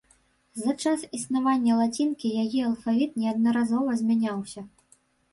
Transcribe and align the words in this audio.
За 0.59 0.71
час 0.83 1.01
існавання 1.17 1.75
лацінкі 1.81 2.31
яе 2.43 2.61
алфавіт 2.69 3.11
неаднаразова 3.25 3.91
змяняўся. 4.01 4.65